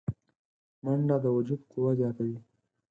[0.83, 2.37] منډه د وجود قوه زیاتوي